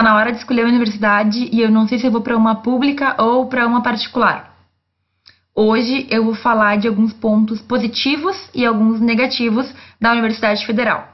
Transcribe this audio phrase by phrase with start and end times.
[0.00, 2.34] Tá na hora de escolher a universidade e eu não sei se eu vou para
[2.34, 4.56] uma pública ou para uma particular.
[5.54, 11.06] Hoje eu vou falar de alguns pontos positivos e alguns negativos da Universidade Federal.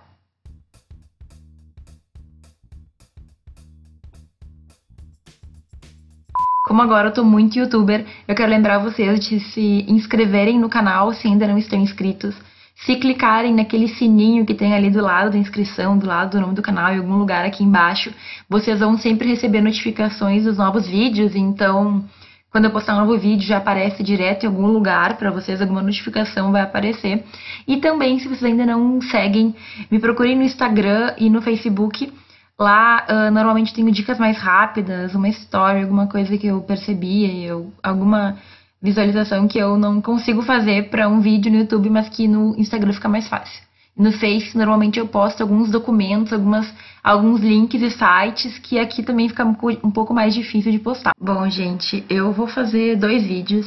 [6.65, 11.13] Como agora eu tô muito youtuber, eu quero lembrar vocês de se inscreverem no canal
[11.13, 12.37] se ainda não estão inscritos.
[12.85, 16.55] Se clicarem naquele sininho que tem ali do lado da inscrição, do lado do nome
[16.55, 18.13] do canal, em algum lugar aqui embaixo,
[18.49, 21.35] vocês vão sempre receber notificações dos novos vídeos.
[21.35, 22.05] Então,
[22.51, 25.83] quando eu postar um novo vídeo, já aparece direto em algum lugar para vocês, alguma
[25.83, 27.25] notificação vai aparecer.
[27.67, 29.55] E também, se vocês ainda não seguem,
[29.91, 32.13] me procurem no Instagram e no Facebook
[32.59, 37.71] Lá, uh, normalmente tenho dicas mais rápidas, uma história, alguma coisa que eu percebi, eu,
[37.83, 38.39] alguma
[38.81, 42.93] visualização que eu não consigo fazer para um vídeo no YouTube, mas que no Instagram
[42.93, 43.65] fica mais fácil.
[43.97, 46.71] No Face, normalmente eu posto alguns documentos, algumas,
[47.03, 51.13] alguns links e sites que aqui também fica um pouco mais difícil de postar.
[51.19, 53.67] Bom, gente, eu vou fazer dois vídeos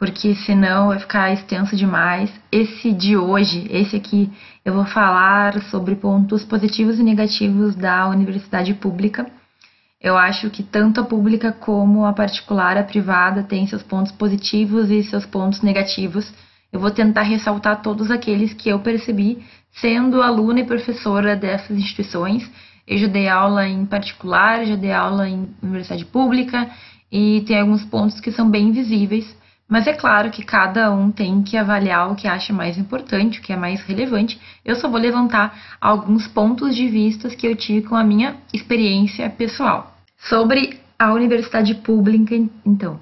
[0.00, 2.32] porque senão vai ficar extenso demais.
[2.50, 4.32] Esse de hoje, esse aqui,
[4.64, 9.30] eu vou falar sobre pontos positivos e negativos da universidade pública.
[10.00, 14.90] Eu acho que tanto a pública como a particular, a privada, tem seus pontos positivos
[14.90, 16.32] e seus pontos negativos.
[16.72, 22.50] Eu vou tentar ressaltar todos aqueles que eu percebi sendo aluna e professora dessas instituições.
[22.86, 26.70] Eu já dei aula em particular, já dei aula em universidade pública
[27.12, 29.36] e tem alguns pontos que são bem visíveis
[29.70, 33.42] mas é claro que cada um tem que avaliar o que acha mais importante, o
[33.42, 34.40] que é mais relevante.
[34.64, 39.30] Eu só vou levantar alguns pontos de vista que eu tive com a minha experiência
[39.30, 39.94] pessoal.
[40.18, 42.34] Sobre a universidade pública,
[42.66, 42.94] então.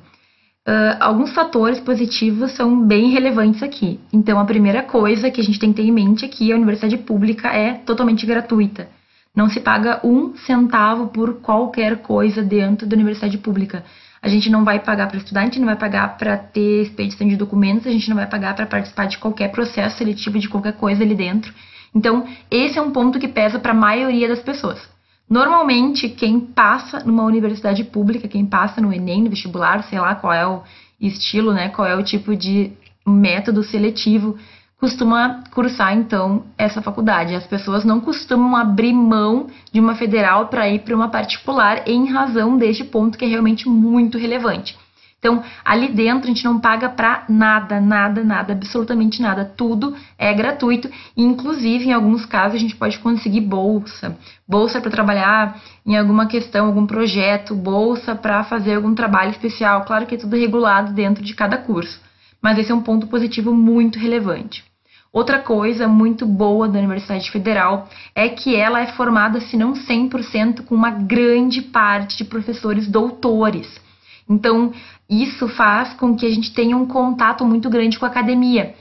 [0.68, 3.98] Uh, alguns fatores positivos são bem relevantes aqui.
[4.12, 6.56] Então, a primeira coisa que a gente tem que ter em mente é que a
[6.56, 8.86] universidade pública é totalmente gratuita.
[9.34, 13.82] Não se paga um centavo por qualquer coisa dentro da universidade pública.
[14.20, 17.28] A gente não vai pagar para estudar, a gente não vai pagar para ter expedição
[17.28, 20.74] de documentos, a gente não vai pagar para participar de qualquer processo seletivo de qualquer
[20.74, 21.52] coisa ali dentro.
[21.94, 24.80] Então, esse é um ponto que pesa para a maioria das pessoas.
[25.28, 30.32] Normalmente, quem passa numa universidade pública, quem passa no Enem, no vestibular, sei lá qual
[30.32, 30.62] é o
[31.00, 32.72] estilo, né, qual é o tipo de
[33.06, 34.36] método seletivo
[34.78, 37.34] costuma cursar então essa faculdade.
[37.34, 42.10] As pessoas não costumam abrir mão de uma federal para ir para uma particular em
[42.10, 44.76] razão deste ponto que é realmente muito relevante.
[45.18, 49.44] Então, ali dentro a gente não paga para nada, nada, nada, absolutamente nada.
[49.44, 50.88] Tudo é gratuito.
[51.16, 54.16] Inclusive, em alguns casos, a gente pode conseguir bolsa.
[54.46, 59.84] Bolsa para trabalhar em alguma questão, algum projeto, bolsa para fazer algum trabalho especial.
[59.84, 62.00] Claro que é tudo regulado dentro de cada curso.
[62.40, 64.67] Mas esse é um ponto positivo muito relevante.
[65.12, 70.64] Outra coisa muito boa da Universidade Federal é que ela é formada, se não 100%,
[70.64, 73.80] com uma grande parte de professores doutores.
[74.28, 74.72] Então,
[75.08, 78.74] isso faz com que a gente tenha um contato muito grande com a academia.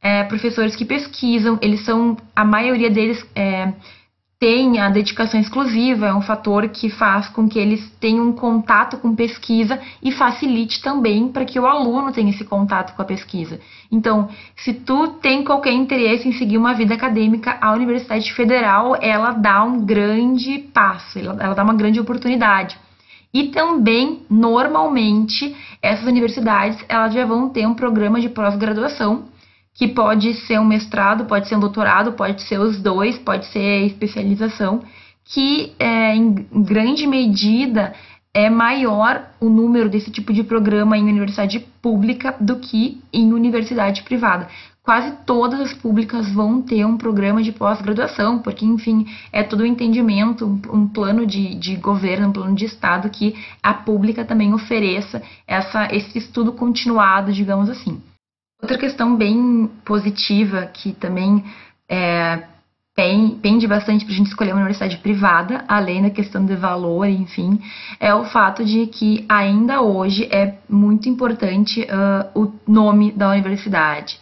[0.00, 3.72] É, professores que pesquisam, eles são, a maioria deles é,
[4.42, 8.96] tem a dedicação exclusiva, é um fator que faz com que eles tenham um contato
[8.96, 13.60] com pesquisa e facilite também para que o aluno tenha esse contato com a pesquisa.
[13.88, 19.30] Então, se tu tem qualquer interesse em seguir uma vida acadêmica, a Universidade Federal, ela
[19.30, 22.76] dá um grande passo, ela, ela dá uma grande oportunidade.
[23.32, 29.30] E também, normalmente, essas universidades, elas já vão ter um programa de pós-graduação
[29.74, 33.86] que pode ser um mestrado, pode ser um doutorado, pode ser os dois, pode ser
[33.86, 34.82] especialização,
[35.24, 37.94] que é, em grande medida
[38.34, 44.02] é maior o número desse tipo de programa em universidade pública do que em universidade
[44.02, 44.48] privada.
[44.82, 49.66] Quase todas as públicas vão ter um programa de pós-graduação, porque, enfim, é todo um
[49.66, 55.22] entendimento, um plano de, de governo, um plano de Estado que a pública também ofereça
[55.46, 58.02] essa, esse estudo continuado, digamos assim.
[58.62, 61.44] Outra questão bem positiva que também
[61.88, 62.44] é,
[62.94, 67.60] pende bastante para a gente escolher uma universidade privada, além da questão de valor, enfim,
[67.98, 74.16] é o fato de que ainda hoje é muito importante uh, o nome da universidade.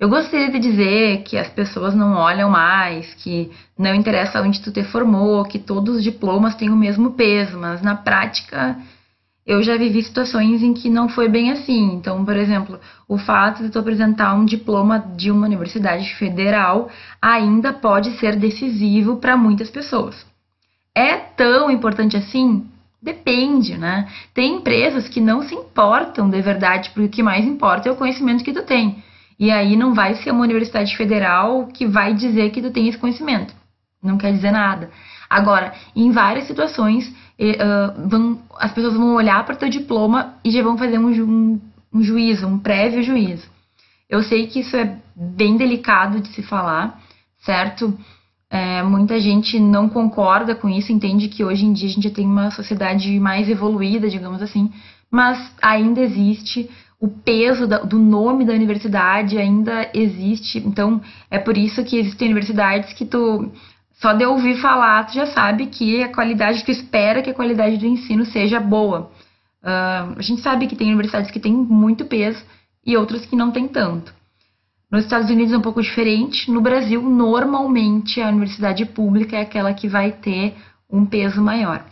[0.00, 3.48] Eu gostaria de dizer que as pessoas não olham mais, que
[3.78, 7.80] não interessa onde tu te formou, que todos os diplomas têm o mesmo peso, mas
[7.80, 8.76] na prática
[9.46, 11.92] eu já vivi situações em que não foi bem assim.
[11.94, 16.88] Então, por exemplo, o fato de tu apresentar um diploma de uma universidade federal
[17.20, 20.26] ainda pode ser decisivo para muitas pessoas.
[20.94, 22.66] É tão importante assim?
[23.02, 24.08] Depende, né?
[24.32, 27.96] Tem empresas que não se importam de verdade, porque o que mais importa é o
[27.96, 29.02] conhecimento que tu tem.
[29.38, 32.96] E aí não vai ser uma universidade federal que vai dizer que tu tem esse
[32.96, 33.54] conhecimento.
[34.02, 34.90] Não quer dizer nada.
[35.28, 40.50] Agora, em várias situações, uh, vão, as pessoas vão olhar para o teu diploma e
[40.50, 41.60] já vão fazer um, um,
[41.92, 43.48] um juízo, um prévio juízo.
[44.08, 47.00] Eu sei que isso é bem delicado de se falar,
[47.44, 47.96] certo?
[48.50, 52.14] É, muita gente não concorda com isso, entende que hoje em dia a gente já
[52.14, 54.70] tem uma sociedade mais evoluída, digamos assim,
[55.10, 56.70] mas ainda existe
[57.00, 60.58] o peso da, do nome da universidade ainda existe.
[60.58, 63.52] Então, é por isso que existem universidades que tu
[64.04, 67.78] só de ouvir falar, tu já sabe que a qualidade, tu espera que a qualidade
[67.78, 69.10] do ensino seja boa.
[69.62, 72.44] Uh, a gente sabe que tem universidades que têm muito peso
[72.84, 74.12] e outras que não têm tanto.
[74.90, 76.50] Nos Estados Unidos é um pouco diferente.
[76.50, 80.54] No Brasil, normalmente, a universidade pública é aquela que vai ter
[80.90, 81.82] um peso maior.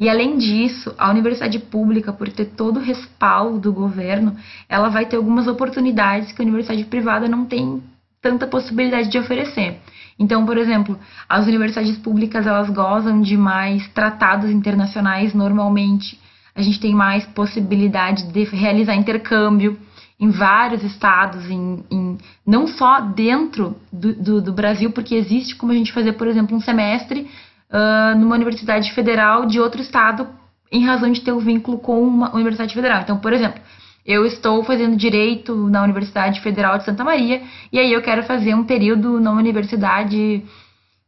[0.00, 4.34] E além disso, a universidade pública, por ter todo o respaldo do governo,
[4.70, 7.82] ela vai ter algumas oportunidades que a universidade privada não tem
[8.22, 9.78] tanta possibilidade de oferecer.
[10.18, 10.98] Então, por exemplo,
[11.28, 16.18] as universidades públicas elas gozam de mais tratados internacionais normalmente.
[16.54, 19.78] A gente tem mais possibilidade de realizar intercâmbio
[20.20, 25.70] em vários estados, em, em não só dentro do, do, do, Brasil, porque existe como
[25.70, 27.30] a gente fazer, por exemplo, um semestre
[27.70, 30.26] uh, numa universidade federal de outro estado
[30.72, 33.02] em razão de ter o um vínculo com uma universidade federal.
[33.02, 33.60] Então, por exemplo,
[34.08, 38.54] eu estou fazendo direito na Universidade Federal de Santa Maria e aí eu quero fazer
[38.54, 40.42] um período na Universidade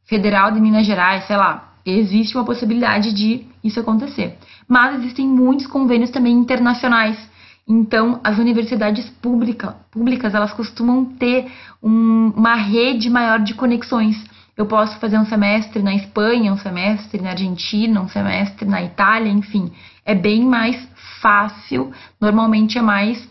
[0.05, 1.73] Federal de Minas Gerais, sei lá.
[1.87, 4.37] Existe uma possibilidade de isso acontecer.
[4.69, 7.17] Mas existem muitos convênios também internacionais.
[7.67, 11.51] Então, as universidades pública, públicas, elas costumam ter
[11.83, 14.23] um, uma rede maior de conexões.
[14.55, 19.31] Eu posso fazer um semestre na Espanha, um semestre na Argentina, um semestre na Itália,
[19.31, 19.73] enfim.
[20.05, 20.77] É bem mais
[21.21, 23.29] fácil, normalmente é mais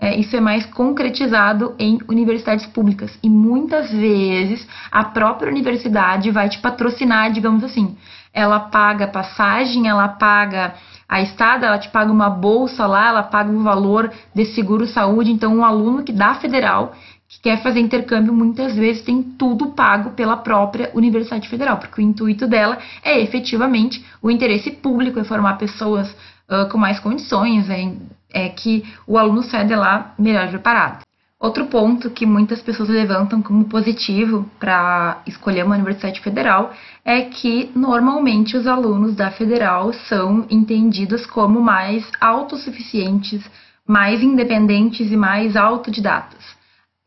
[0.00, 3.18] é, isso é mais concretizado em universidades públicas.
[3.20, 7.96] E muitas vezes a própria universidade vai te patrocinar, digamos assim.
[8.32, 10.74] Ela paga passagem, ela paga
[11.08, 15.32] a estada, ela te paga uma bolsa lá, ela paga o valor de seguro saúde.
[15.32, 16.94] Então, um aluno que da federal
[17.28, 22.04] que quer fazer intercâmbio muitas vezes tem tudo pago pela própria Universidade Federal, porque o
[22.04, 26.14] intuito dela é efetivamente o interesse público, é formar pessoas
[26.48, 27.92] uh, com mais condições, é,
[28.32, 31.08] é que o aluno saia de lá melhor preparado.
[31.40, 36.72] Outro ponto que muitas pessoas levantam como positivo para escolher uma universidade federal
[37.04, 43.48] é que normalmente os alunos da federal são entendidos como mais autossuficientes,
[43.86, 46.44] mais independentes e mais autodidatas.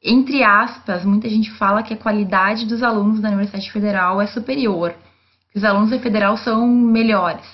[0.02, 4.96] Entre aspas, muita gente fala que a qualidade dos alunos da Universidade Federal é superior,
[5.52, 7.46] que os alunos da federal são melhores.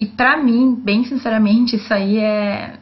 [0.00, 2.78] E para mim, bem sinceramente, isso aí é,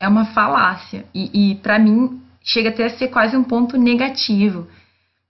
[0.00, 1.04] é uma falácia.
[1.14, 4.66] E, e para mim, chega até a ser quase um ponto negativo.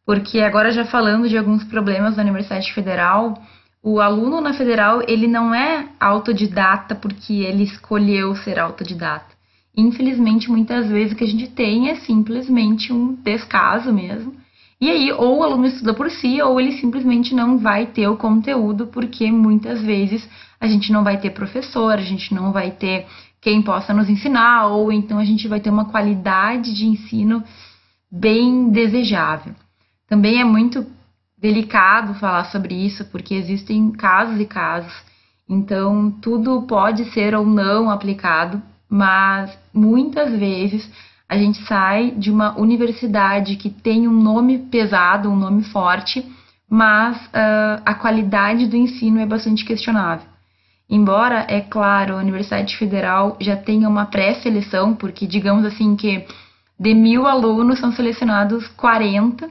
[0.07, 3.41] Porque agora já falando de alguns problemas da Universidade Federal,
[3.83, 9.35] o aluno na federal, ele não é autodidata porque ele escolheu ser autodidata.
[9.77, 14.35] Infelizmente, muitas vezes o que a gente tem é simplesmente um descaso mesmo.
[14.81, 18.17] E aí, ou o aluno estuda por si, ou ele simplesmente não vai ter o
[18.17, 20.29] conteúdo, porque muitas vezes
[20.61, 23.07] a gente não vai ter professor, a gente não vai ter
[23.41, 27.43] quem possa nos ensinar, ou então a gente vai ter uma qualidade de ensino
[28.13, 29.55] bem desejável.
[30.07, 30.87] Também é muito
[31.39, 34.93] delicado falar sobre isso, porque existem casos e casos,
[35.49, 40.91] então tudo pode ser ou não aplicado, mas muitas vezes
[41.27, 46.27] a gente sai de uma universidade que tem um nome pesado, um nome forte,
[46.69, 50.30] mas uh, a qualidade do ensino é bastante questionável.
[50.91, 56.27] Embora, é claro, a Universidade Federal já tenha uma pré-seleção, porque digamos assim que
[56.79, 59.49] de mil alunos são selecionados 40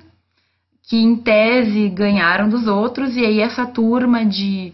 [0.83, 4.73] que em tese ganharam dos outros, e aí essa turma de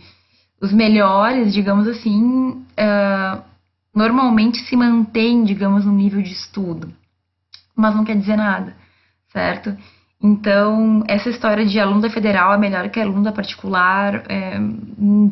[0.62, 3.43] os melhores, digamos assim, uh,
[3.93, 6.91] normalmente se mantém, digamos, no nível de estudo,
[7.75, 8.74] mas não quer dizer nada,
[9.27, 9.75] certo?
[10.25, 14.60] Então, essa história de aluno da federal é melhor que aluno da particular, é,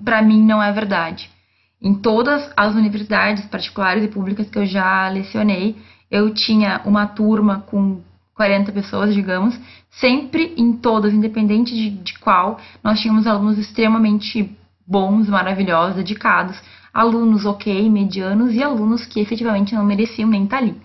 [0.05, 1.31] para mim não é verdade.
[1.81, 5.75] Em todas as universidades particulares e públicas que eu já lecionei,
[6.11, 8.01] eu tinha uma turma com
[8.35, 9.59] 40 pessoas, digamos,
[9.99, 16.55] sempre em todas, independente de, de qual, nós tínhamos alunos extremamente bons, maravilhosos, dedicados,
[16.93, 20.79] alunos ok, medianos e alunos que efetivamente não mereciam nem estar ali.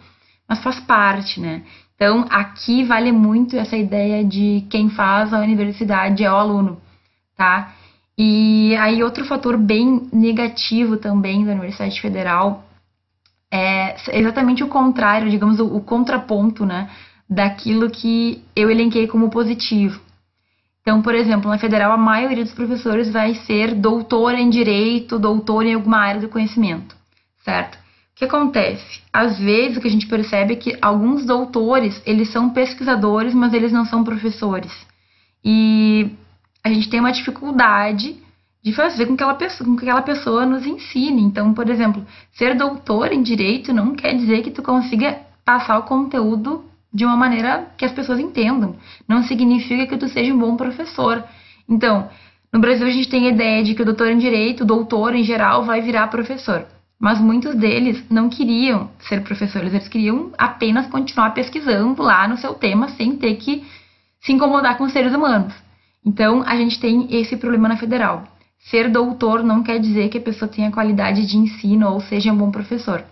[0.49, 1.63] Mas faz parte, né?
[1.95, 6.81] Então, aqui vale muito essa ideia de quem faz a universidade é o aluno,
[7.37, 7.75] tá?
[8.17, 12.65] E aí, outro fator bem negativo também da Universidade Federal
[13.51, 16.91] é exatamente o contrário, digamos, o, o contraponto, né?
[17.29, 20.01] Daquilo que eu elenquei como positivo.
[20.83, 25.67] Então, por exemplo, na federal, a maioria dos professores vai ser doutor em direito, doutor
[25.67, 26.97] em alguma área do conhecimento,
[27.45, 27.78] certo?
[28.19, 29.01] Que acontece?
[29.13, 33.55] Às vezes, o que a gente percebe é que alguns doutores, eles são pesquisadores, mas
[33.55, 34.73] eles não são professores.
[35.45, 36.11] E
[36.65, 38.17] a gente tem uma dificuldade
[38.61, 41.23] de fazer com que, aquela pessoa, com que aquela pessoa nos ensine.
[41.23, 45.85] Então, por exemplo, ser doutor em direito não quer dizer que tu consiga passar o
[45.85, 48.75] conteúdo de uma maneira que as pessoas entendam.
[49.07, 51.23] Não significa que tu seja um bom professor.
[51.69, 52.11] Então,
[52.53, 55.15] no Brasil a gente tem a ideia de que o doutor em direito, o doutor
[55.15, 56.67] em geral, vai virar professor.
[57.01, 62.55] Mas muitos deles não queriam ser professores, eles queriam apenas continuar pesquisando lá no seu
[62.55, 63.65] tema sem ter que
[64.21, 65.55] se incomodar com os seres humanos.
[66.05, 68.25] Então, a gente tem esse problema na federal.
[68.71, 72.37] Ser doutor não quer dizer que a pessoa tenha qualidade de ensino ou seja um
[72.37, 73.05] bom professor,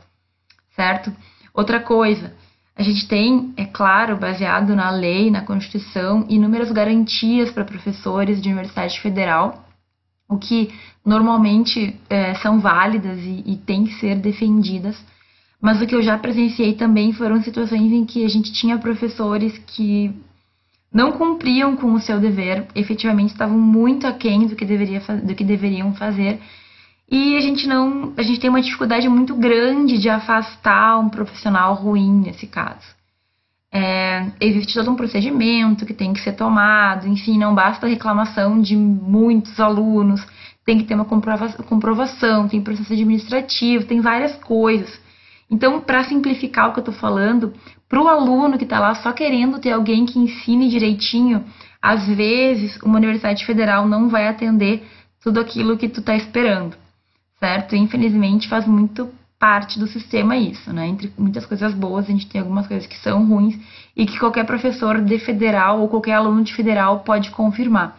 [0.75, 1.13] certo?
[1.55, 2.35] Outra coisa,
[2.75, 8.49] a gente tem, é claro, baseado na lei, na Constituição, inúmeras garantias para professores de
[8.49, 9.66] universidade federal,
[10.29, 10.71] o que
[11.05, 14.97] normalmente é, são válidas e, e têm que ser defendidas.
[15.61, 19.57] Mas o que eu já presenciei também foram situações em que a gente tinha professores
[19.67, 20.13] que
[20.93, 25.45] não cumpriam com o seu dever, efetivamente estavam muito aquém do que, deveria, do que
[25.45, 26.41] deveriam fazer
[27.09, 31.75] e a gente não, a gente tem uma dificuldade muito grande de afastar um profissional
[31.75, 32.96] ruim nesse caso.
[33.77, 38.61] É, existe todo um procedimento que tem que ser tomado, enfim, não basta a reclamação
[38.61, 40.25] de muitos alunos,
[40.65, 44.99] tem que ter uma comprovação, tem processo administrativo, tem várias coisas.
[45.51, 47.53] Então, para simplificar o que eu estou falando,
[47.89, 51.45] para o aluno que está lá só querendo ter alguém que ensine direitinho,
[51.81, 54.85] às vezes uma universidade federal não vai atender
[55.23, 56.77] tudo aquilo que tu está esperando
[57.39, 57.77] certo?
[57.77, 60.87] Infelizmente faz muito parte do sistema isso, né?
[60.87, 63.59] Entre muitas coisas boas, a gente tem algumas coisas que são ruins
[63.95, 67.99] e que qualquer professor de federal ou qualquer aluno de federal pode confirmar.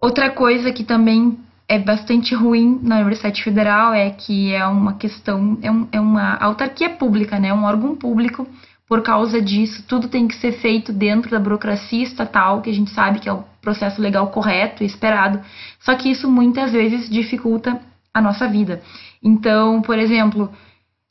[0.00, 5.58] Outra coisa que também é bastante ruim na Universidade Federal é que é uma questão,
[5.62, 7.52] é, um, é uma autarquia pública, né?
[7.52, 8.46] Um órgão público.
[8.88, 12.92] Por causa disso, tudo tem que ser feito dentro da burocracia estatal, que a gente
[12.92, 15.40] sabe que é o processo legal correto e esperado.
[15.80, 17.80] Só que isso muitas vezes dificulta
[18.16, 18.82] a nossa vida.
[19.22, 20.50] Então, por exemplo,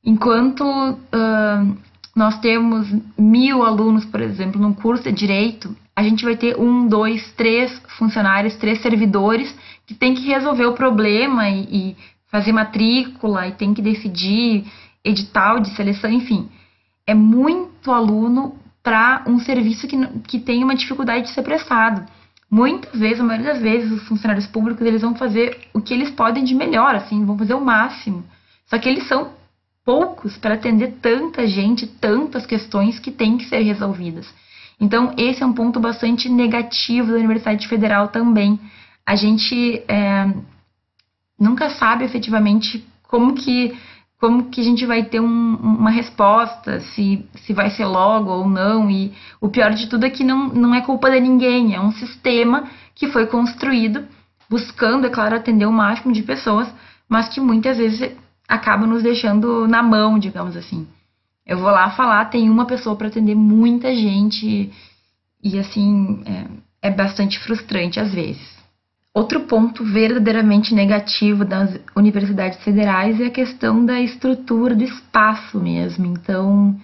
[0.04, 1.78] enquanto uh,
[2.16, 6.88] nós temos mil alunos, por exemplo, num curso de direito, a gente vai ter um,
[6.88, 11.98] dois, três funcionários, três servidores que tem que resolver o problema e, e
[12.32, 14.66] fazer matrícula e tem que decidir
[15.04, 16.50] edital de seleção, enfim.
[17.06, 19.96] É muito aluno para um serviço que,
[20.28, 22.04] que tem uma dificuldade de ser prestado
[22.50, 26.10] muitas vezes, a maioria das vezes, os funcionários públicos eles vão fazer o que eles
[26.12, 28.24] podem de melhor, assim, vão fazer o máximo.
[28.68, 29.32] Só que eles são
[29.84, 34.28] poucos para atender tanta gente, tantas questões que têm que ser resolvidas.
[34.80, 38.60] Então, esse é um ponto bastante negativo da Universidade Federal também.
[39.06, 40.34] A gente é,
[41.40, 43.78] nunca sabe efetivamente como que
[44.26, 48.50] como que a gente vai ter um, uma resposta, se, se vai ser logo ou
[48.50, 48.90] não.
[48.90, 51.92] E o pior de tudo é que não, não é culpa de ninguém, é um
[51.92, 52.64] sistema
[52.96, 54.04] que foi construído
[54.50, 56.68] buscando, é claro, atender o máximo de pessoas,
[57.08, 58.16] mas que muitas vezes
[58.48, 60.88] acaba nos deixando na mão, digamos assim.
[61.46, 64.74] Eu vou lá falar, tem uma pessoa para atender muita gente
[65.44, 66.24] e assim
[66.82, 68.55] é, é bastante frustrante às vezes.
[69.16, 76.06] Outro ponto verdadeiramente negativo das universidades federais é a questão da estrutura do espaço mesmo.
[76.06, 76.76] Então,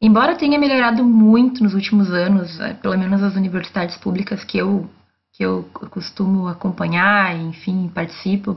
[0.00, 4.88] embora tenha melhorado muito nos últimos anos, é, pelo menos as universidades públicas que eu,
[5.32, 8.56] que eu costumo acompanhar, enfim, participo,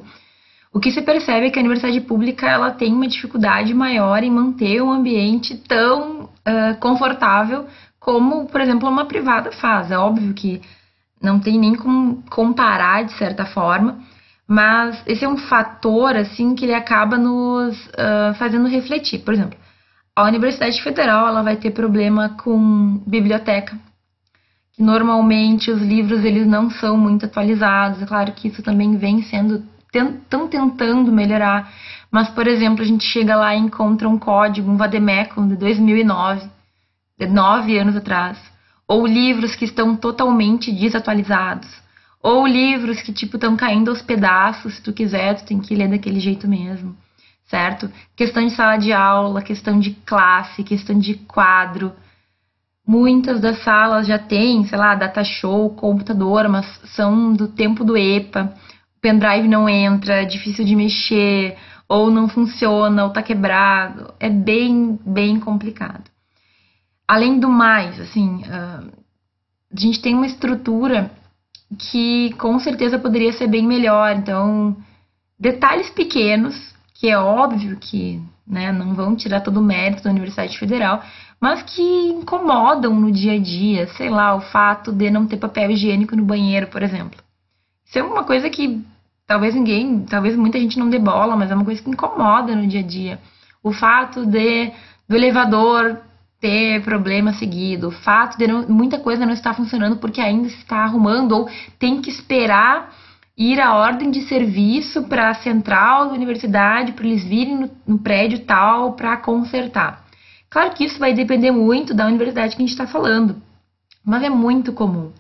[0.72, 4.30] o que se percebe é que a universidade pública ela tem uma dificuldade maior em
[4.30, 7.66] manter um ambiente tão uh, confortável
[8.00, 9.90] como, por exemplo, uma privada faz.
[9.90, 10.62] É óbvio que
[11.24, 14.00] não tem nem como comparar de certa forma,
[14.46, 19.20] mas esse é um fator assim que ele acaba nos uh, fazendo refletir.
[19.20, 19.58] Por exemplo,
[20.14, 23.80] a Universidade Federal ela vai ter problema com biblioteca,
[24.74, 28.02] que normalmente os livros eles não são muito atualizados.
[28.02, 29.64] É claro que isso também vem sendo
[29.96, 31.72] estão tentando melhorar,
[32.12, 36.50] mas por exemplo a gente chega lá e encontra um código, um vademecum de 2009,
[37.20, 38.53] de nove anos atrás
[38.88, 41.70] ou livros que estão totalmente desatualizados,
[42.22, 45.90] ou livros que tipo estão caindo aos pedaços, se tu quiser, tu tem que ler
[45.90, 46.96] daquele jeito mesmo,
[47.50, 47.92] certo?
[48.16, 51.92] Questão de sala de aula, questão de classe, questão de quadro.
[52.88, 57.98] Muitas das salas já têm, sei lá, data show, computador, mas são do tempo do
[57.98, 58.54] EPA.
[58.98, 64.14] O pendrive não entra, é difícil de mexer, ou não funciona, ou tá quebrado.
[64.20, 66.13] É bem, bem complicado.
[67.08, 68.92] Além do mais, assim, uh,
[69.76, 71.12] a gente tem uma estrutura
[71.78, 74.16] que com certeza poderia ser bem melhor.
[74.16, 74.78] Então,
[75.40, 80.58] detalhes pequenos, que é óbvio que né, não vão tirar todo o mérito da Universidade
[80.58, 81.02] Federal,
[81.40, 85.72] mas que incomodam no dia a dia, sei lá, o fato de não ter papel
[85.72, 87.20] higiênico no banheiro, por exemplo.
[87.86, 88.82] Isso é uma coisa que
[89.28, 92.68] talvez ninguém, talvez muita gente não dê bola, mas é uma coisa que incomoda no
[92.68, 93.20] dia a dia.
[93.62, 94.72] O fato de
[95.08, 96.00] do elevador
[96.44, 100.58] ter problema seguido, o fato de não, muita coisa não estar funcionando porque ainda se
[100.58, 102.94] está arrumando ou tem que esperar
[103.38, 107.98] ir à ordem de serviço para a central da universidade para eles virem no, no
[107.98, 110.04] prédio tal para consertar.
[110.50, 113.42] Claro que isso vai depender muito da universidade que a gente está falando,
[114.04, 115.14] mas é muito comum.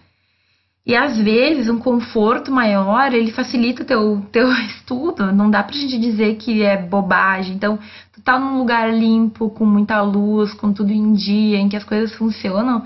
[0.86, 5.32] E às vezes um conforto maior, ele facilita o teu, teu estudo.
[5.32, 7.56] Não dá pra gente dizer que é bobagem.
[7.56, 7.80] Então,
[8.12, 11.84] tu tá num lugar limpo, com muita luz, com tudo em dia, em que as
[11.84, 12.86] coisas funcionam,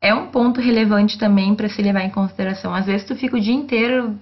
[0.00, 2.74] é um ponto relevante também para se levar em consideração.
[2.74, 4.18] Às vezes tu fica o dia inteiro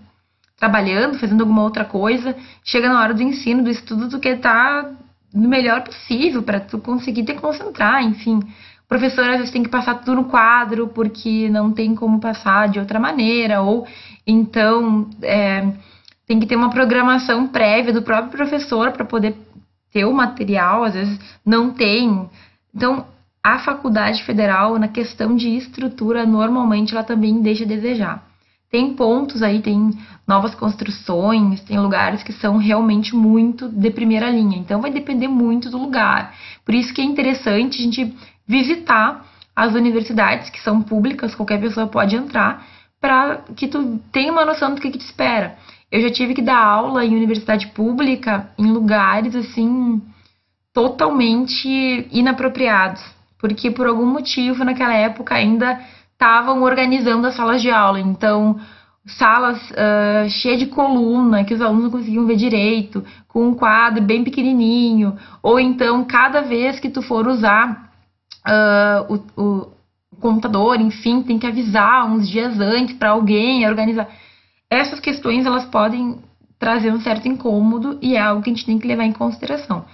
[0.58, 4.84] trabalhando, fazendo alguma outra coisa, chega na hora do ensino, do estudo, tu quer estar
[4.84, 4.90] tá
[5.34, 8.40] no melhor possível para tu conseguir te concentrar, enfim.
[8.88, 12.78] Professor às vezes tem que passar tudo no quadro porque não tem como passar de
[12.78, 13.86] outra maneira, ou
[14.26, 15.72] então é,
[16.26, 19.36] tem que ter uma programação prévia do próprio professor para poder
[19.92, 22.28] ter o material, às vezes não tem.
[22.74, 23.06] Então,
[23.42, 28.26] a faculdade federal, na questão de estrutura, normalmente ela também deixa a desejar.
[28.70, 34.58] Tem pontos aí, tem novas construções, tem lugares que são realmente muito de primeira linha.
[34.58, 36.34] Então vai depender muito do lugar.
[36.64, 38.14] Por isso que é interessante a gente
[38.46, 39.24] visitar
[39.54, 42.66] as universidades que são públicas, qualquer pessoa pode entrar,
[43.00, 45.56] para que tu tenha uma noção do que, que te espera.
[45.90, 50.02] Eu já tive que dar aula em universidade pública em lugares assim
[50.72, 51.68] totalmente
[52.12, 53.02] inapropriados,
[53.38, 55.80] porque por algum motivo naquela época ainda
[56.12, 58.00] estavam organizando as salas de aula.
[58.00, 58.58] Então,
[59.06, 64.02] salas uh, cheias de coluna, que os alunos não conseguiam ver direito, com um quadro
[64.02, 67.85] bem pequenininho, ou então, cada vez que tu for usar
[68.46, 69.72] uh, o, o,
[70.20, 74.08] computador, enfim, tem que avisar uns dias antes para alguém organizar.
[74.70, 76.18] Essas questões, elas podem
[76.58, 79.84] trazer um certo incômodo e é algo que a gente tem que levar em consideração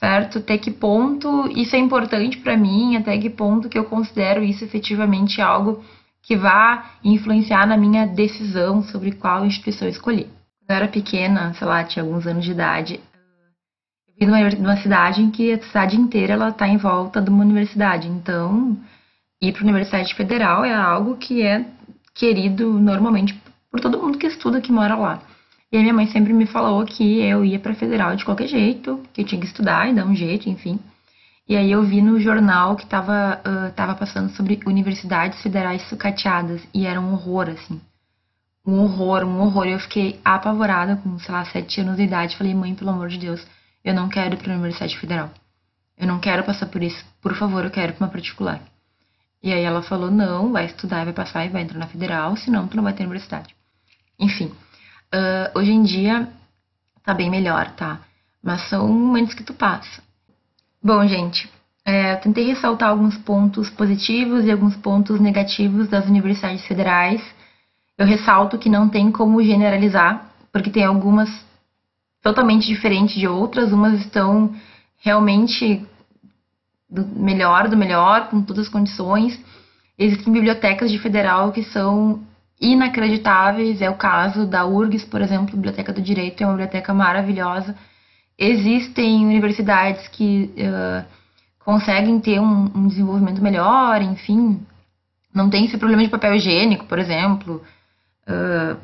[0.00, 0.38] certo?
[0.38, 4.64] Até que ponto isso é importante para mim, até que ponto que eu considero isso
[4.64, 5.84] efetivamente algo
[6.22, 10.28] que vá influenciar na minha decisão sobre qual instituição escolher.
[10.58, 13.00] Quando eu era pequena, sei lá, tinha alguns anos de idade,
[14.20, 18.06] vim numa, cidade em que a cidade inteira ela está em volta de uma universidade,
[18.06, 18.76] então
[19.40, 21.64] ir para a Universidade Federal é algo que é
[22.14, 25.22] querido normalmente por todo mundo que estuda, que mora lá.
[25.72, 29.00] E a minha mãe sempre me falou que eu ia para federal de qualquer jeito,
[29.14, 30.78] que eu tinha que estudar e dar um jeito, enfim.
[31.48, 36.60] E aí eu vi no jornal que tava, uh, tava passando sobre universidades federais sucateadas
[36.74, 37.80] e era um horror, assim.
[38.66, 39.66] Um horror, um horror.
[39.66, 42.36] Eu fiquei apavorada com, sei lá, sete anos de idade.
[42.36, 43.44] Falei, mãe, pelo amor de Deus,
[43.84, 45.30] eu não quero ir pra Universidade Federal.
[45.96, 47.04] Eu não quero passar por isso.
[47.20, 48.60] Por favor, eu quero ir pra uma particular.
[49.42, 52.68] E aí ela falou, não, vai estudar, vai passar e vai entrar na federal, senão
[52.68, 53.54] tu não vai ter universidade.
[54.18, 54.52] Enfim,
[55.12, 56.28] Uh, hoje em dia
[57.04, 57.98] tá bem melhor, tá?
[58.40, 60.00] Mas são momentos que tu passa.
[60.82, 61.50] Bom, gente,
[61.84, 67.20] é, eu tentei ressaltar alguns pontos positivos e alguns pontos negativos das universidades federais.
[67.98, 71.28] Eu ressalto que não tem como generalizar, porque tem algumas
[72.22, 74.54] totalmente diferentes de outras, umas estão
[74.98, 75.84] realmente
[76.90, 79.40] do melhor do melhor, com todas as condições.
[79.98, 82.22] Existem bibliotecas de federal que são
[82.60, 83.80] inacreditáveis.
[83.80, 87.76] É o caso da URGS, por exemplo, Biblioteca do Direito, é uma biblioteca maravilhosa.
[88.36, 91.04] Existem universidades que uh,
[91.64, 94.60] conseguem ter um, um, desenvolvimento melhor, enfim.
[95.32, 97.62] Não tem esse problema de papel higiênico, por exemplo.
[98.26, 98.76] Uh,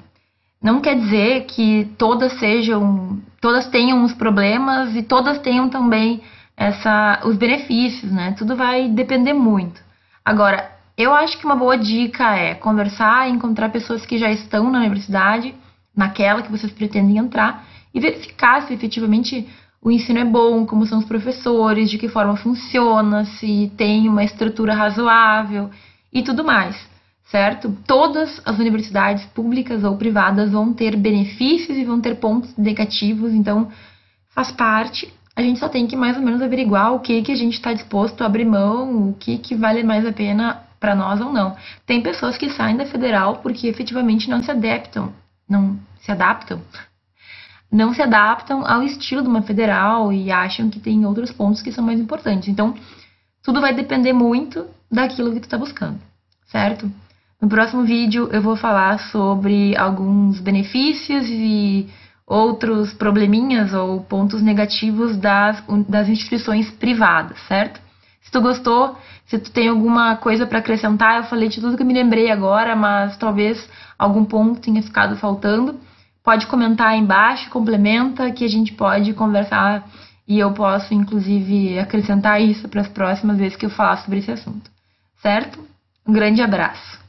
[0.62, 6.22] não quer dizer que todas sejam, todas tenham os problemas e todas tenham também
[6.56, 8.34] essa, os benefícios, né?
[8.38, 9.80] Tudo vai depender muito.
[10.24, 14.78] Agora, eu acho que uma boa dica é conversar encontrar pessoas que já estão na
[14.78, 15.54] universidade,
[15.94, 17.64] naquela que vocês pretendem entrar,
[17.94, 19.46] e verificar se efetivamente
[19.82, 24.24] o ensino é bom, como são os professores, de que forma funciona, se tem uma
[24.24, 25.70] estrutura razoável
[26.12, 26.76] e tudo mais,
[27.26, 27.76] certo?
[27.86, 33.68] Todas as universidades públicas ou privadas vão ter benefícios e vão ter pontos negativos, então
[34.30, 35.12] faz parte.
[35.34, 37.72] A gente só tem que mais ou menos averiguar o que, que a gente está
[37.72, 41.56] disposto a abrir mão, o que, que vale mais a pena para nós ou não.
[41.84, 45.12] Tem pessoas que saem da federal porque efetivamente não se adaptam,
[45.48, 46.62] não se adaptam,
[47.70, 51.72] não se adaptam ao estilo de uma federal e acham que tem outros pontos que
[51.72, 52.48] são mais importantes.
[52.48, 52.74] Então,
[53.42, 55.98] tudo vai depender muito daquilo que tu está buscando,
[56.46, 56.90] certo?
[57.40, 61.86] No próximo vídeo eu vou falar sobre alguns benefícios e
[62.26, 67.80] outros probleminhas ou pontos negativos das, das instituições privadas, certo?
[68.22, 68.96] Se tu gostou,
[69.26, 72.30] se tu tem alguma coisa para acrescentar, eu falei de tudo que eu me lembrei
[72.30, 75.78] agora, mas talvez algum ponto tenha ficado faltando,
[76.24, 79.88] pode comentar aí embaixo, complementa, que a gente pode conversar
[80.26, 84.32] e eu posso, inclusive, acrescentar isso para as próximas vezes que eu falar sobre esse
[84.32, 84.68] assunto.
[85.22, 85.60] Certo?
[86.04, 87.05] Um grande abraço!